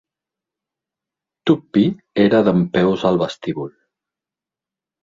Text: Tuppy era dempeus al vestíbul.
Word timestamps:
Tuppy 1.51 1.85
era 2.27 2.43
dempeus 2.49 3.07
al 3.13 3.25
vestíbul. 3.25 3.73